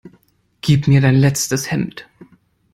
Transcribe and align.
Gib 0.61 0.87
mir 0.87 0.99
dein 0.99 1.13
letztes 1.13 1.69
Hemd! 1.69 2.09